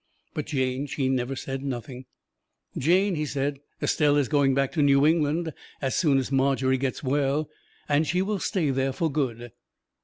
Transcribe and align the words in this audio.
But 0.33 0.47
Jane 0.47 0.87
she 0.87 1.07
never 1.09 1.35
said 1.35 1.61
nothing. 1.63 2.05
"Jane," 2.75 3.13
he 3.13 3.23
says, 3.27 3.57
"Estelle 3.83 4.15
is 4.17 4.29
going 4.29 4.55
back 4.55 4.71
to 4.71 4.81
New 4.81 5.05
England, 5.05 5.53
as 5.79 5.93
soon 5.95 6.17
as 6.17 6.31
Margery 6.31 6.79
gets 6.79 7.03
well, 7.03 7.51
and 7.87 8.07
she 8.07 8.23
will 8.23 8.39
stay 8.39 8.71
there 8.71 8.93
for 8.93 9.11
good." 9.11 9.51